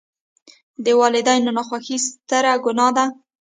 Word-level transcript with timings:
د 0.83 0.85
والداینو 0.99 1.51
ناخوښي 1.57 1.97
ستره 2.05 2.53
ګناه 2.65 2.91
ده. 2.97 3.05